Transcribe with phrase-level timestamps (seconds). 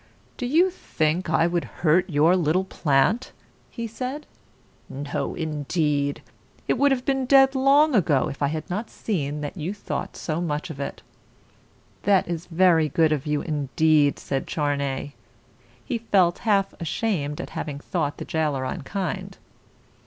[0.35, 3.33] "Do you think that I would hurt your little plant?"
[3.69, 4.25] he said.
[4.89, 6.23] "No, indeed!
[6.67, 10.17] It would have been dead long ago, if I had not seen that you thought
[10.17, 11.03] so much of it."
[12.01, 15.13] "That is very good of you, indeed," said Char ney.
[15.85, 19.37] He felt half ashamed at having thought the jailer unkind.